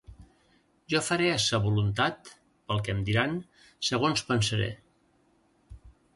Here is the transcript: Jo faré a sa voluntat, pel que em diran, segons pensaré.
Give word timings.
Jo 0.93 1.01
faré 1.07 1.27
a 1.33 1.35
sa 1.43 1.59
voluntat, 1.65 2.31
pel 2.71 2.81
que 2.89 2.95
em 2.97 3.05
diran, 3.11 3.37
segons 3.93 4.27
pensaré. 4.33 4.73